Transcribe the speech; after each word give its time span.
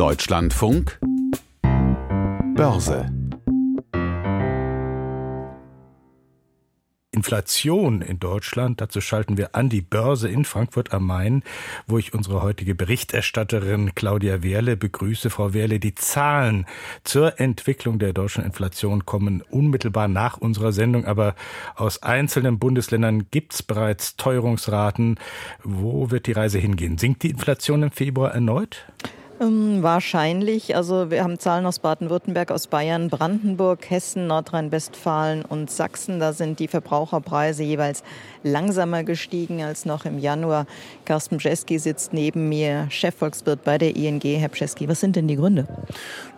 Deutschlandfunk 0.00 0.98
Börse 2.54 3.12
Inflation 7.12 8.00
in 8.00 8.18
Deutschland. 8.18 8.80
Dazu 8.80 9.02
schalten 9.02 9.36
wir 9.36 9.54
an 9.54 9.68
die 9.68 9.82
Börse 9.82 10.30
in 10.30 10.46
Frankfurt 10.46 10.94
am 10.94 11.04
Main, 11.06 11.42
wo 11.86 11.98
ich 11.98 12.14
unsere 12.14 12.40
heutige 12.40 12.74
Berichterstatterin 12.74 13.94
Claudia 13.94 14.42
Wehrle 14.42 14.78
begrüße. 14.78 15.28
Frau 15.28 15.52
Wehrle, 15.52 15.78
die 15.78 15.94
Zahlen 15.94 16.64
zur 17.04 17.38
Entwicklung 17.38 17.98
der 17.98 18.14
deutschen 18.14 18.42
Inflation 18.42 19.04
kommen 19.04 19.42
unmittelbar 19.50 20.08
nach 20.08 20.38
unserer 20.38 20.72
Sendung, 20.72 21.04
aber 21.04 21.34
aus 21.76 22.02
einzelnen 22.02 22.58
Bundesländern 22.58 23.26
gibt 23.30 23.52
es 23.52 23.62
bereits 23.62 24.16
Teuerungsraten. 24.16 25.20
Wo 25.62 26.10
wird 26.10 26.26
die 26.26 26.32
Reise 26.32 26.58
hingehen? 26.58 26.96
Sinkt 26.96 27.22
die 27.22 27.28
Inflation 27.28 27.82
im 27.82 27.90
Februar 27.90 28.32
erneut? 28.32 28.86
Ähm, 29.40 29.82
wahrscheinlich. 29.82 30.76
Also 30.76 31.10
wir 31.10 31.24
haben 31.24 31.38
Zahlen 31.38 31.64
aus 31.64 31.78
Baden-Württemberg, 31.78 32.50
aus 32.50 32.66
Bayern, 32.66 33.08
Brandenburg, 33.08 33.88
Hessen, 33.88 34.26
Nordrhein-Westfalen 34.26 35.46
und 35.46 35.70
Sachsen. 35.70 36.20
Da 36.20 36.34
sind 36.34 36.58
die 36.58 36.68
Verbraucherpreise 36.68 37.62
jeweils 37.62 38.02
langsamer 38.42 39.02
gestiegen 39.02 39.62
als 39.62 39.86
noch 39.86 40.04
im 40.04 40.18
Januar. 40.18 40.66
Carsten 41.06 41.38
Bjeski 41.38 41.78
sitzt 41.78 42.12
neben 42.12 42.50
mir, 42.50 42.86
Chefvolkswirt 42.90 43.64
bei 43.64 43.78
der 43.78 43.96
ING. 43.96 44.20
Herr 44.22 44.50
Bjeski, 44.50 44.88
was 44.88 45.00
sind 45.00 45.16
denn 45.16 45.26
die 45.26 45.36
Gründe? 45.36 45.66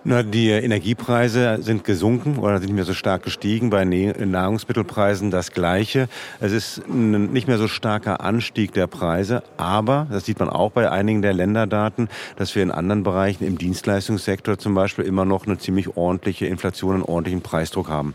Na, 0.04 0.22
die 0.22 0.50
Energiepreise 0.50 1.58
sind 1.60 1.84
gesunken 1.84 2.38
oder 2.38 2.58
sind 2.58 2.66
nicht 2.66 2.74
mehr 2.74 2.84
so 2.84 2.94
stark 2.94 3.24
gestiegen. 3.24 3.70
Bei 3.70 3.84
Nahrungsmittelpreisen 3.84 5.30
das 5.30 5.52
Gleiche. 5.52 6.08
Es 6.40 6.52
ist 6.52 6.82
ein 6.88 7.32
nicht 7.32 7.48
mehr 7.48 7.58
so 7.58 7.66
starker 7.66 8.20
Anstieg 8.20 8.72
der 8.72 8.86
Preise. 8.86 9.42
Aber, 9.56 10.06
das 10.10 10.24
sieht 10.24 10.38
man 10.38 10.48
auch 10.48 10.70
bei 10.70 10.90
einigen 10.90 11.22
der 11.22 11.32
Länderdaten, 11.32 12.08
dass 12.36 12.54
wir 12.54 12.62
in 12.62 12.70
anderen 12.70 12.91
Bereichen, 13.00 13.44
im 13.44 13.58
Dienstleistungssektor 13.58 14.58
zum 14.58 14.74
Beispiel, 14.74 15.04
immer 15.04 15.24
noch 15.24 15.46
eine 15.46 15.58
ziemlich 15.58 15.96
ordentliche 15.96 16.46
Inflation, 16.46 16.94
einen 16.94 17.02
ordentlichen 17.04 17.40
Preisdruck 17.40 17.88
haben. 17.88 18.14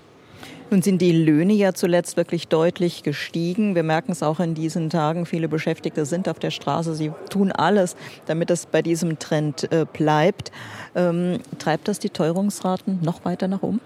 Nun 0.70 0.82
sind 0.82 1.02
die 1.02 1.14
Löhne 1.14 1.54
ja 1.54 1.74
zuletzt 1.74 2.18
wirklich 2.18 2.50
deutlich 2.50 3.02
gestiegen. 3.04 3.74
Wir 3.74 3.84
merken 3.84 4.12
es 4.12 4.22
auch 4.22 4.42
in 4.42 4.54
diesen 4.54 4.90
Tagen. 4.90 5.26
Viele 5.26 5.48
Beschäftigte 5.48 6.06
sind 6.06 6.28
auf 6.28 6.40
der 6.40 6.52
Straße. 6.52 6.94
Sie 6.94 7.12
tun 7.30 7.54
alles, 7.54 7.96
damit 8.26 8.52
es 8.52 8.66
bei 8.66 8.82
diesem 8.82 9.18
Trend 9.18 9.72
äh, 9.72 9.86
bleibt. 9.92 10.52
Ähm, 10.94 11.40
treibt 11.58 11.88
das 11.88 12.00
die 12.00 12.10
Teuerungsraten 12.10 13.00
noch 13.02 13.24
weiter 13.24 13.48
nach 13.48 13.64
oben? 13.64 13.80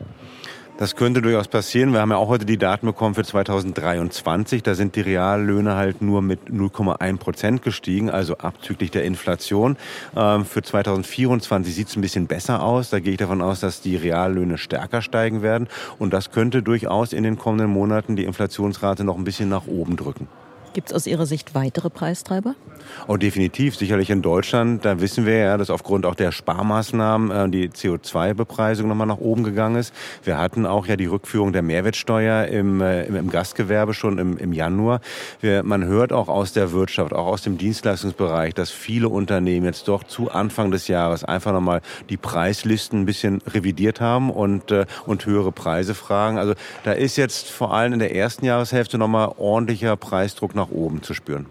Das 0.82 0.96
könnte 0.96 1.22
durchaus 1.22 1.48
passieren. 1.48 1.94
Wir 1.94 2.00
haben 2.00 2.10
ja 2.10 2.18
auch 2.18 2.28
heute 2.28 2.44
die 2.44 2.58
Daten 2.58 2.88
bekommen 2.88 3.14
für 3.14 3.24
2023. 3.24 4.64
Da 4.64 4.74
sind 4.74 4.96
die 4.96 5.02
Reallöhne 5.02 5.76
halt 5.76 6.02
nur 6.02 6.24
mit 6.24 6.50
0,1 6.50 7.18
Prozent 7.18 7.62
gestiegen, 7.62 8.10
also 8.10 8.40
abzüglich 8.40 8.90
der 8.90 9.04
Inflation. 9.04 9.78
Ähm, 10.16 10.44
für 10.44 10.64
2024 10.64 11.76
sieht 11.76 11.90
es 11.90 11.96
ein 11.96 12.02
bisschen 12.02 12.26
besser 12.26 12.64
aus. 12.64 12.90
Da 12.90 13.00
gehe 13.00 13.12
ich 13.12 13.20
davon 13.20 13.44
aus, 13.44 13.60
dass 13.60 13.82
die 13.82 13.96
Reallöhne 13.96 14.58
stärker 14.58 15.04
steigen 15.04 15.44
werden. 15.44 15.68
Und 16.00 16.14
das 16.14 16.32
könnte 16.32 16.64
durchaus 16.64 17.14
in 17.14 17.22
den 17.22 17.38
kommenden 17.38 17.70
Monaten 17.70 18.16
die 18.16 18.24
Inflationsrate 18.24 19.04
noch 19.04 19.20
ein 19.20 19.24
bisschen 19.24 19.50
nach 19.50 19.68
oben 19.68 19.98
drücken. 19.98 20.28
Gibt 20.74 20.90
es 20.90 20.96
aus 20.96 21.08
Ihrer 21.08 21.26
Sicht 21.26 21.54
weitere 21.54 21.90
Preistreiber? 21.90 22.56
Oh, 23.08 23.18
definitiv. 23.18 23.76
Sicherlich 23.76 24.10
in 24.10 24.22
Deutschland. 24.22 24.86
Da 24.86 25.02
wissen 25.02 25.26
wir 25.26 25.38
ja, 25.38 25.58
dass 25.58 25.70
aufgrund 25.70 26.06
auch 26.06 26.16
der 26.16 26.32
Sparmaßnahmen 26.32 27.32
äh, 27.32 27.50
die 27.50 27.70
CO2-Bepreisung 27.70 28.88
nochmal 28.88 29.08
nach 29.08 29.18
oben 29.18 29.44
gegangen 29.44 29.76
ist. 29.76 29.94
Wir 30.24 30.38
hatten 30.38 30.66
auch 30.66 30.88
ja 30.88 30.96
die 30.96 31.06
Rückführung 31.06 31.52
der 31.52 31.62
Mehrwertsteuer 31.62 32.46
im, 32.46 32.82
äh, 32.82 33.06
im, 33.06 33.30
Gastgewerbe 33.30 33.94
schon 33.94 34.18
im, 34.18 34.38
im 34.38 34.54
Januar. 34.54 35.02
Wir, 35.42 35.64
man 35.64 35.86
hört 35.86 36.14
auch 36.14 36.30
aus 36.30 36.54
der 36.54 36.72
Wirtschaft, 36.72 37.14
auch 37.14 37.28
aus 37.28 37.42
dem 37.42 37.58
Dienstleistungsbereich, 37.58 38.54
dass 38.54 38.72
viele 38.72 39.10
Unternehmen 39.10 39.66
jetzt 39.66 39.88
doch 39.88 40.04
zu 40.04 40.32
Anfang 40.32 40.72
des 40.72 40.88
Jahres 40.88 41.24
einfach 41.24 41.52
nochmal 41.52 41.82
die 42.10 42.18
Preislisten 42.18 43.02
ein 43.02 43.06
bisschen 43.06 43.42
revidiert 43.48 44.00
haben 44.00 44.30
und, 44.30 44.72
äh, 44.72 44.86
und 45.06 45.26
höhere 45.26 45.52
Preise 45.52 45.96
fragen. 45.96 46.38
Also 46.38 46.54
da 46.84 46.94
ist 46.94 47.18
jetzt 47.18 47.50
vor 47.50 47.74
allem 47.74 47.94
in 47.94 48.00
der 48.00 48.16
ersten 48.16 48.46
Jahreshälfte 48.46 48.98
nochmal 48.98 49.34
ordentlicher 49.38 49.98
Preisdruck 49.98 50.56
oben 50.70 51.02
zu 51.02 51.14
spüren. 51.14 51.48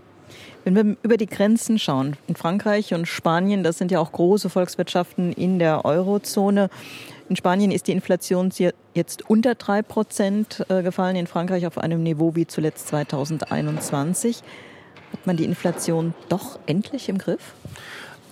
Wenn 0.65 0.75
wir 0.75 0.97
über 1.03 1.17
die 1.17 1.27
Grenzen 1.27 1.79
schauen, 1.79 2.17
in 2.27 2.37
Frankreich 2.37 2.93
und 2.93 3.09
Spanien, 3.09 3.63
das 3.63 3.79
sind 3.79 3.91
ja 3.91 3.99
auch 3.99 4.13
große 4.13 4.51
Volkswirtschaften 4.51 5.33
in 5.33 5.59
der 5.59 5.85
Eurozone. 5.85 6.69
In 7.31 7.37
Spanien 7.37 7.71
ist 7.71 7.87
die 7.87 7.93
Inflation 7.93 8.51
jetzt 8.95 9.31
unter 9.31 9.55
drei 9.55 9.83
Prozent 9.83 10.65
äh, 10.69 10.83
gefallen, 10.83 11.17
in 11.17 11.27
Frankreich 11.27 11.67
auf 11.67 11.79
einem 11.79 12.03
Niveau 12.03 12.35
wie 12.35 12.47
zuletzt 12.47 12.89
2021. 12.89 14.43
Hat 15.13 15.27
man 15.27 15.37
die 15.37 15.45
Inflation 15.45 16.15
doch 16.29 16.59
endlich 16.67 17.09
im 17.09 17.19
Griff? 17.19 17.55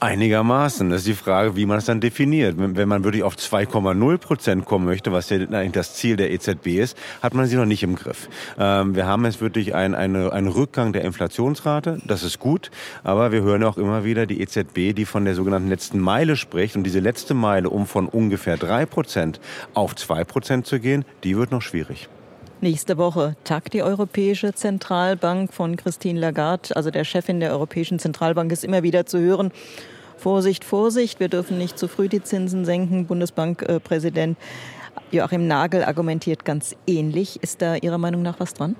Einigermaßen. 0.00 0.90
Das 0.90 1.00
ist 1.00 1.08
die 1.08 1.14
Frage, 1.14 1.56
wie 1.56 1.66
man 1.66 1.78
es 1.78 1.86
dann 1.86 2.00
definiert. 2.00 2.54
Wenn 2.56 2.88
man 2.88 3.02
wirklich 3.02 3.24
auf 3.24 3.34
2,0 3.34 4.18
Prozent 4.18 4.64
kommen 4.64 4.84
möchte, 4.84 5.10
was 5.10 5.28
ja 5.28 5.38
eigentlich 5.38 5.72
das 5.72 5.94
Ziel 5.94 6.16
der 6.16 6.30
EZB 6.30 6.78
ist, 6.78 6.96
hat 7.20 7.34
man 7.34 7.46
sie 7.46 7.56
noch 7.56 7.64
nicht 7.64 7.82
im 7.82 7.96
Griff. 7.96 8.28
Ähm, 8.58 8.94
wir 8.94 9.06
haben 9.06 9.24
jetzt 9.24 9.40
wirklich 9.40 9.74
einen 9.74 9.96
eine, 9.96 10.32
ein 10.32 10.46
Rückgang 10.46 10.92
der 10.92 11.02
Inflationsrate. 11.02 12.00
Das 12.06 12.22
ist 12.22 12.38
gut. 12.38 12.70
Aber 13.02 13.32
wir 13.32 13.42
hören 13.42 13.64
auch 13.64 13.76
immer 13.76 14.04
wieder 14.04 14.26
die 14.26 14.40
EZB, 14.40 14.94
die 14.94 15.04
von 15.04 15.24
der 15.24 15.34
sogenannten 15.34 15.68
letzten 15.68 15.98
Meile 15.98 16.36
spricht. 16.36 16.76
Und 16.76 16.84
diese 16.84 17.00
letzte 17.00 17.34
Meile, 17.34 17.68
um 17.68 17.86
von 17.86 18.06
ungefähr 18.06 18.56
drei 18.56 18.86
Prozent 18.86 19.40
auf 19.74 19.96
zwei 19.96 20.22
Prozent 20.22 20.66
zu 20.66 20.78
gehen, 20.78 21.04
die 21.24 21.36
wird 21.36 21.50
noch 21.50 21.62
schwierig. 21.62 22.08
Nächste 22.60 22.98
Woche 22.98 23.36
tagt 23.44 23.72
die 23.72 23.84
Europäische 23.84 24.52
Zentralbank 24.52 25.54
von 25.54 25.76
Christine 25.76 26.18
Lagarde, 26.18 26.74
also 26.74 26.90
der 26.90 27.04
Chefin 27.04 27.38
der 27.38 27.52
Europäischen 27.52 28.00
Zentralbank, 28.00 28.50
ist 28.50 28.64
immer 28.64 28.82
wieder 28.82 29.06
zu 29.06 29.20
hören. 29.20 29.52
Vorsicht, 30.16 30.64
Vorsicht, 30.64 31.20
wir 31.20 31.28
dürfen 31.28 31.56
nicht 31.56 31.78
zu 31.78 31.86
früh 31.86 32.08
die 32.08 32.20
Zinsen 32.20 32.64
senken. 32.64 33.06
Bundesbankpräsident 33.06 34.36
Joachim 35.10 35.46
Nagel 35.46 35.84
argumentiert 35.84 36.44
ganz 36.44 36.76
ähnlich. 36.86 37.42
Ist 37.42 37.62
da 37.62 37.76
Ihrer 37.76 37.98
Meinung 37.98 38.22
nach 38.22 38.40
was 38.40 38.54
dran? 38.54 38.76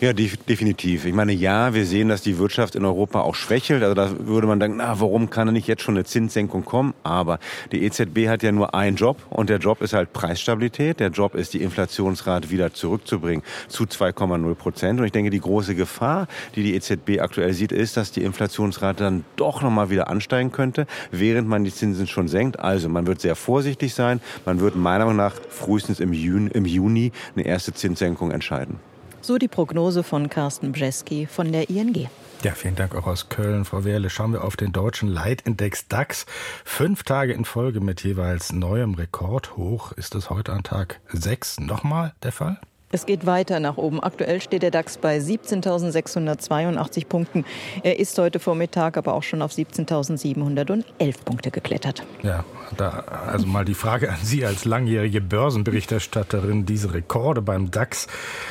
Ja, 0.00 0.12
definitiv. 0.12 1.06
Ich 1.06 1.14
meine, 1.14 1.32
ja, 1.32 1.72
wir 1.72 1.86
sehen, 1.86 2.08
dass 2.08 2.20
die 2.20 2.38
Wirtschaft 2.38 2.74
in 2.74 2.84
Europa 2.84 3.20
auch 3.20 3.34
schwächelt. 3.34 3.82
Also 3.82 3.94
da 3.94 4.10
würde 4.18 4.46
man 4.46 4.60
denken, 4.60 4.76
na, 4.78 5.00
warum 5.00 5.30
kann 5.30 5.52
nicht 5.52 5.66
jetzt 5.66 5.82
schon 5.82 5.96
eine 5.96 6.04
Zinssenkung 6.04 6.64
kommen? 6.64 6.92
Aber 7.02 7.38
die 7.72 7.82
EZB 7.82 8.28
hat 8.28 8.42
ja 8.42 8.52
nur 8.52 8.74
einen 8.74 8.96
Job 8.96 9.16
und 9.30 9.48
der 9.48 9.58
Job 9.58 9.80
ist 9.80 9.94
halt 9.94 10.12
Preisstabilität. 10.12 11.00
Der 11.00 11.08
Job 11.08 11.34
ist, 11.34 11.54
die 11.54 11.62
Inflationsrate 11.62 12.50
wieder 12.50 12.74
zurückzubringen 12.74 13.42
zu 13.68 13.84
2,0 13.84 14.54
Prozent. 14.54 15.00
Und 15.00 15.06
ich 15.06 15.12
denke, 15.12 15.30
die 15.30 15.40
große 15.40 15.74
Gefahr, 15.74 16.26
die 16.54 16.62
die 16.62 16.74
EZB 16.74 17.20
aktuell 17.20 17.54
sieht, 17.54 17.72
ist, 17.72 17.96
dass 17.96 18.12
die 18.12 18.22
Inflationsrate 18.22 19.04
dann 19.04 19.24
doch 19.36 19.62
nochmal 19.62 19.88
wieder 19.88 20.08
ansteigen 20.08 20.52
könnte, 20.52 20.86
während 21.10 21.48
man 21.48 21.64
die 21.64 21.72
Zinsen 21.72 22.06
schon 22.06 22.28
senkt. 22.28 22.60
Also 22.60 22.88
man 22.88 23.06
wird 23.06 23.20
sehr 23.20 23.34
vorsichtig 23.34 23.94
sein. 23.94 24.20
Man 24.44 24.60
wird 24.60 24.76
meiner 24.76 25.06
Meinung 25.06 25.16
nach 25.16 25.34
frühestens 25.48 26.00
im 26.00 26.12
Juni, 26.12 26.50
im 26.52 26.64
Juni 26.64 27.12
eine 27.34 27.44
erste 27.44 27.72
Zinssenkung 27.72 28.30
entscheiden. 28.30 28.78
So 29.20 29.38
die 29.38 29.48
Prognose 29.48 30.02
von 30.02 30.28
Carsten 30.30 30.72
Bjeski 30.72 31.26
von 31.26 31.50
der 31.50 31.68
ING. 31.68 32.08
Ja, 32.42 32.52
vielen 32.52 32.76
Dank 32.76 32.94
auch 32.94 33.06
aus 33.06 33.28
Köln, 33.28 33.64
Frau 33.64 33.84
Wehrle. 33.84 34.10
Schauen 34.10 34.32
wir 34.32 34.44
auf 34.44 34.56
den 34.56 34.72
deutschen 34.72 35.08
Leitindex 35.08 35.88
DAX. 35.88 36.26
Fünf 36.64 37.02
Tage 37.02 37.32
in 37.32 37.44
Folge 37.44 37.80
mit 37.80 38.04
jeweils 38.04 38.52
neuem 38.52 38.94
Rekordhoch. 38.94 39.92
Ist 39.92 40.14
es 40.14 40.30
heute 40.30 40.52
an 40.52 40.62
Tag 40.62 41.00
sechs 41.08 41.58
nochmal 41.58 42.14
der 42.22 42.32
Fall? 42.32 42.60
Es 42.96 43.04
geht 43.04 43.26
weiter 43.26 43.60
nach 43.60 43.76
oben. 43.76 44.02
Aktuell 44.02 44.40
steht 44.40 44.62
der 44.62 44.70
DAX 44.70 44.96
bei 44.96 45.18
17.682 45.18 47.04
Punkten. 47.06 47.44
Er 47.82 47.98
ist 47.98 48.18
heute 48.18 48.38
Vormittag 48.38 48.96
aber 48.96 49.12
auch 49.12 49.22
schon 49.22 49.42
auf 49.42 49.52
17.711 49.52 50.84
Punkte 51.22 51.50
geklettert. 51.50 52.06
Ja, 52.22 52.46
da 52.78 53.04
also 53.30 53.46
mal 53.46 53.66
die 53.66 53.74
Frage 53.74 54.08
an 54.08 54.16
Sie 54.22 54.46
als 54.46 54.64
langjährige 54.64 55.20
Börsenberichterstatterin. 55.20 56.64
Diese 56.64 56.94
Rekorde 56.94 57.42
beim 57.42 57.70
DAX, 57.70 58.06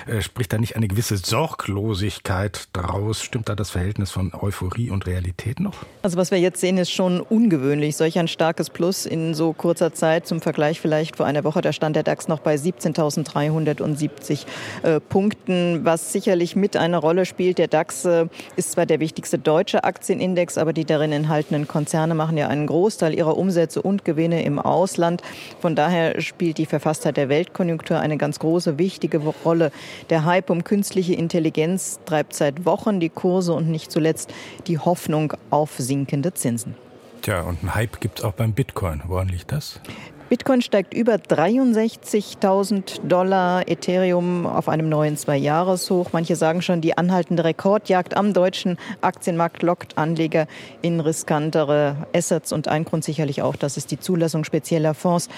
äh, 0.06 0.22
spricht 0.22 0.54
da 0.54 0.60
nicht 0.60 0.76
eine 0.76 0.88
gewisse 0.88 1.18
Sorglosigkeit 1.18 2.68
draus? 2.72 3.24
Stimmt 3.24 3.50
da 3.50 3.56
das 3.56 3.72
Verhältnis 3.72 4.12
von 4.12 4.32
Euphorie 4.40 4.92
und 4.92 5.08
Realität 5.08 5.60
noch? 5.60 5.74
Also 6.04 6.18
was 6.18 6.30
wir 6.30 6.40
jetzt 6.40 6.62
sehen, 6.62 6.78
ist 6.78 6.92
schon 6.92 7.20
ungewöhnlich. 7.20 7.98
Solch 7.98 8.20
ein 8.20 8.28
starkes 8.28 8.70
Plus 8.70 9.08
in 9.08 9.34
so 9.34 9.54
kurzer 9.54 9.92
Zeit. 9.92 10.28
Zum 10.28 10.40
Vergleich 10.40 10.80
vielleicht 10.80 11.16
vor 11.16 11.26
einer 11.26 11.44
Woche, 11.44 11.62
da 11.62 11.74
stand 11.74 11.96
der 11.96 12.04
DAX 12.04 12.28
noch 12.28 12.42
bei 12.42 12.54
17.370 12.54 14.35
50 14.36 14.46
äh, 14.84 15.00
Punkten, 15.00 15.86
was 15.86 16.12
sicherlich 16.12 16.56
mit 16.56 16.76
eine 16.76 16.98
Rolle 16.98 17.26
spielt. 17.26 17.58
Der 17.58 17.68
DAX 17.68 18.06
äh, 18.06 18.28
ist 18.56 18.72
zwar 18.72 18.86
der 18.86 19.00
wichtigste 19.00 19.38
deutsche 19.38 19.84
Aktienindex, 19.84 20.58
aber 20.58 20.74
die 20.74 20.86
darin 20.86 21.12
enthaltenen 21.12 21.68
Konzerne 21.68 22.16
machen 22.16 22.38
ja 22.38 22.48
einen 22.48 22.68
Großteil 22.68 23.14
ihrer 23.14 23.38
Umsätze 23.38 23.82
und 23.82 24.06
Gewinne 24.06 24.44
im 24.44 24.60
Ausland. 24.60 25.22
Von 25.62 25.76
daher 25.76 26.20
spielt 26.22 26.58
die 26.58 26.66
Verfasstheit 26.66 27.18
der 27.18 27.30
Weltkonjunktur 27.30 28.00
eine 28.00 28.18
ganz 28.18 28.40
große, 28.40 28.78
wichtige 28.78 29.20
Rolle. 29.46 29.72
Der 30.10 30.26
Hype 30.26 30.50
um 30.50 30.64
künstliche 30.64 31.14
Intelligenz 31.14 32.00
treibt 32.06 32.34
seit 32.34 32.66
Wochen 32.66 33.00
die 33.00 33.10
Kurse 33.10 33.54
und 33.54 33.70
nicht 33.70 33.92
zuletzt 33.92 34.34
die 34.68 34.80
Hoffnung 34.80 35.34
auf 35.50 35.76
sinkende 35.78 36.34
Zinsen. 36.34 36.76
Tja, 37.22 37.42
und 37.42 37.62
einen 37.62 37.74
Hype 37.74 38.00
gibt 38.02 38.20
es 38.20 38.26
auch 38.26 38.34
beim 38.34 38.54
Bitcoin. 38.54 39.02
Woran 39.08 39.30
liegt 39.30 39.52
das? 39.52 39.80
Bitcoin 40.28 40.64
steigt 40.64 40.96
über 40.96 41.18
63.000 41.18 43.06
Dollar, 43.08 43.68
Ethereum 43.68 44.48
auf 44.48 44.68
einem 44.70 44.90
neuen 44.90 45.18
Zwei-Jahres-Hoch. 45.18 46.10
Manche 46.14 46.36
sagen 46.36 46.64
schon, 46.64 46.82
die 46.82 46.98
anhaltende 46.98 47.44
Rekordjagd 47.44 48.18
am 48.18 48.34
deutschen 48.34 48.78
Aktienmarkt 49.02 49.62
lockt 49.62 50.00
Anleger 50.00 50.48
in 50.82 51.00
riskantere 51.00 52.08
Assets 52.12 52.52
und 52.54 52.68
ein 52.68 52.86
Grund 52.86 53.04
sicherlich 53.04 53.44
auch, 53.44 53.56
dass 53.56 53.78
es 53.78 53.86
die 53.86 54.00
Zulassung 54.00 54.46
spezieller 54.46 54.96
Fonds 54.96 55.30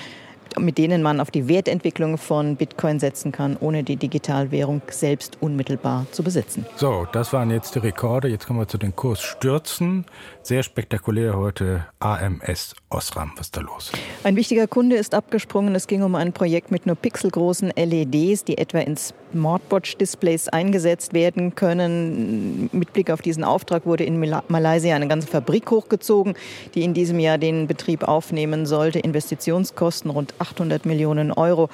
mit 0.60 0.78
denen 0.78 1.02
man 1.02 1.20
auf 1.20 1.32
die 1.32 1.48
Wertentwicklung 1.48 2.18
von 2.18 2.56
Bitcoin 2.56 3.00
setzen 3.00 3.32
kann, 3.32 3.58
ohne 3.60 3.84
die 3.84 3.96
Digitalwährung 3.96 4.82
selbst 4.90 5.38
unmittelbar 5.42 6.06
zu 6.12 6.24
besitzen. 6.24 6.66
So, 6.76 7.08
das 7.12 7.34
waren 7.34 7.52
jetzt 7.52 7.76
die 7.76 7.80
Rekorde. 7.80 8.28
Jetzt 8.28 8.48
kommen 8.48 8.60
wir 8.60 8.68
zu 8.68 8.78
den 8.78 8.96
Kursstürzen. 8.96 10.06
Sehr 10.44 10.64
spektakulär 10.64 11.38
heute 11.38 11.86
AMS 12.00 12.76
Osram. 12.90 13.32
Was 13.36 13.48
ist 13.48 13.58
da 13.58 13.62
los? 13.62 13.92
Ein 14.24 14.36
wichtiger 14.36 14.68
Kunde 14.68 14.96
ist 14.96 15.14
abgesprungen. 15.14 15.76
Es 15.76 15.88
ging 15.88 16.04
um 16.04 16.16
ein 16.16 16.34
Projekt 16.34 16.72
mit 16.72 16.86
nur 16.86 16.96
pixelgroßen 16.96 17.74
LEDs, 17.76 18.44
die 18.46 18.58
etwa 18.58 18.80
in 18.80 18.96
Smartwatch-Displays 18.98 20.50
eingesetzt 20.50 21.14
werden 21.14 21.56
können. 21.56 22.70
Mit 22.72 22.94
Blick 22.94 23.12
auf 23.12 23.22
diesen 23.22 23.44
Auftrag 23.44 23.86
wurde 23.86 24.04
in 24.04 24.20
Malaysia 24.20 24.96
eine 24.96 25.08
ganze 25.08 25.28
Fabrik 25.28 25.70
hochgezogen, 25.70 26.36
die 26.76 26.84
in 26.84 26.94
diesem 26.94 27.20
Jahr 27.20 27.38
den 27.38 27.68
Betrieb 27.68 28.04
aufnehmen 28.04 28.66
sollte. 28.66 29.00
Investitionskosten 29.00 30.12
rund 30.12 30.34
800 30.39 30.86
Millionen 30.86 31.31
Euro. 31.31 31.69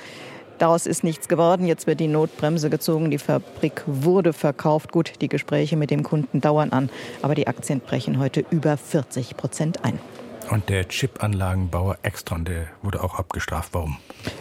Daraus 0.60 0.86
ist 0.86 1.04
nichts 1.04 1.28
geworden. 1.28 1.66
Jetzt 1.66 1.88
wird 1.88 2.00
die 2.00 2.08
Notbremse 2.08 2.70
gezogen. 2.70 3.12
Die 3.12 3.18
Fabrik 3.18 3.84
wurde 3.86 4.34
verkauft. 4.34 4.92
Gut, 4.92 5.14
die 5.22 5.28
Gespräche 5.28 5.76
mit 5.76 5.92
dem 5.92 6.04
Kunden 6.04 6.42
dauern 6.42 6.72
an, 6.72 6.90
aber 7.22 7.36
die 7.36 7.48
Aktien 7.48 7.80
brechen 7.80 8.20
heute 8.20 8.46
über 8.50 8.78
40 8.78 9.36
Prozent 9.36 9.84
ein. 9.84 10.00
Und 10.50 10.70
der 10.70 10.88
Chipanlagenbauer 10.88 11.98
Extron, 12.04 12.46
der 12.46 12.68
wurde 12.82 13.04
auch 13.04 13.16
abgestraft. 13.16 13.70
Warum? 13.74 13.98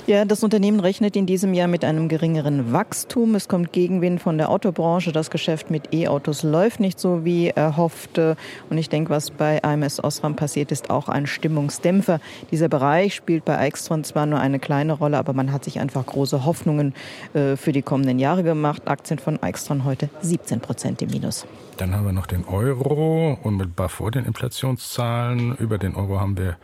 Ja, 0.06 0.24
das 0.24 0.42
Unternehmen 0.42 0.80
rechnet 0.80 1.16
in 1.16 1.26
diesem 1.26 1.54
Jahr 1.54 1.68
mit 1.68 1.84
einem 1.84 2.08
geringeren 2.08 2.72
Wachstum. 2.72 3.34
Es 3.34 3.48
kommt 3.48 3.72
Gegenwind 3.72 4.20
von 4.20 4.36
der 4.36 4.50
Autobranche. 4.50 5.12
Das 5.12 5.30
Geschäft 5.30 5.70
mit 5.70 5.94
E-Autos 5.94 6.42
läuft 6.42 6.80
nicht 6.80 6.98
so 6.98 7.24
wie 7.24 7.48
erhofft. 7.48 8.18
Und 8.18 8.78
ich 8.78 8.88
denke, 8.88 9.10
was 9.10 9.30
bei 9.30 9.62
AMS 9.62 10.02
Osram 10.02 10.36
passiert, 10.36 10.72
ist 10.72 10.90
auch 10.90 11.08
ein 11.08 11.26
Stimmungsdämpfer. 11.26 12.20
Dieser 12.50 12.68
Bereich 12.68 13.14
spielt 13.14 13.44
bei 13.44 13.64
Extron 13.66 14.04
zwar 14.04 14.26
nur 14.26 14.40
eine 14.40 14.58
kleine 14.58 14.92
Rolle, 14.94 15.18
aber 15.18 15.32
man 15.32 15.52
hat 15.52 15.64
sich 15.64 15.78
einfach 15.78 16.04
große 16.04 16.44
Hoffnungen 16.44 16.94
äh, 17.34 17.56
für 17.56 17.72
die 17.72 17.82
kommenden 17.82 18.18
Jahre 18.18 18.42
gemacht. 18.42 18.82
Aktien 18.86 19.18
von 19.18 19.42
Extron 19.42 19.84
heute 19.84 20.08
17 20.20 20.60
Prozent 20.60 21.02
im 21.02 21.10
Minus. 21.10 21.46
Dann 21.76 21.94
haben 21.94 22.04
wir 22.04 22.12
noch 22.12 22.26
den 22.26 22.44
Euro, 22.44 23.38
unmittelbar 23.42 23.88
vor 23.88 24.10
den 24.10 24.24
Inflationszahlen. 24.24 25.56
Über 25.56 25.78
den 25.78 25.94
Euro 25.94 26.20
haben 26.20 26.36
wir 26.36 26.56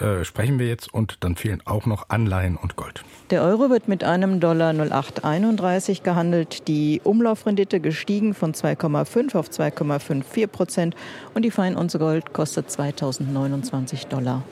äh, 0.00 0.24
sprechen 0.24 0.58
wir 0.58 0.66
jetzt 0.66 0.92
und 0.92 1.18
dann 1.20 1.36
fehlen 1.36 1.62
auch 1.64 1.86
noch 1.86 2.08
Anleihen 2.08 2.56
und 2.56 2.76
Gold. 2.76 3.04
Der 3.30 3.42
Euro 3.42 3.70
wird 3.70 3.88
mit 3.88 4.04
einem 4.04 4.40
Dollar 4.40 4.72
0,831 4.72 6.02
gehandelt, 6.02 6.68
die 6.68 7.00
Umlaufrendite 7.02 7.80
gestiegen 7.80 8.34
von 8.34 8.52
2,5 8.52 9.36
auf 9.36 9.48
2,54 9.48 10.46
Prozent 10.46 10.96
und 11.34 11.44
die 11.44 11.50
Feinunze 11.50 11.98
Gold 11.98 12.32
kostet 12.32 12.68
2029,95 12.68 14.08
Dollar. 14.08 14.42